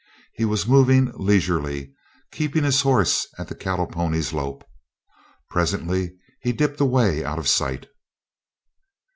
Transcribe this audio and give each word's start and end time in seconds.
He 0.33 0.45
was 0.45 0.65
moving 0.65 1.11
leisurely, 1.13 1.93
keeping 2.31 2.63
his 2.63 2.81
horse 2.81 3.27
at 3.37 3.49
the 3.49 3.53
cattle 3.53 3.85
pony's 3.85 4.33
lope. 4.33 4.67
Presently 5.51 6.13
he 6.39 6.51
dipped 6.53 6.81
away 6.81 7.23
out 7.23 7.37
of 7.37 7.47
sight. 7.47 7.85